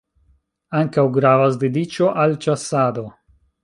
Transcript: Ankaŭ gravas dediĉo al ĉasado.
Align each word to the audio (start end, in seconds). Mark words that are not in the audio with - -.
Ankaŭ 0.79 1.05
gravas 1.19 1.61
dediĉo 1.67 2.11
al 2.25 2.37
ĉasado. 2.47 3.09